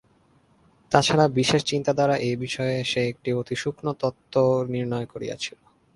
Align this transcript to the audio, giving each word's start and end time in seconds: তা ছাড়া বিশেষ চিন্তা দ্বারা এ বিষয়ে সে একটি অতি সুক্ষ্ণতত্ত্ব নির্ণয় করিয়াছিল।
তা 0.91 0.99
ছাড়া 1.01 1.25
বিশেষ 1.39 1.61
চিন্তা 1.63 1.91
দ্বারা 1.93 2.15
এ 2.21 2.31
বিষয়ে 2.37 2.75
সে 2.83 3.01
একটি 3.07 3.29
অতি 3.33 3.55
সুক্ষ্ণতত্ত্ব 3.55 4.35
নির্ণয় 4.69 5.07
করিয়াছিল। 5.13 5.59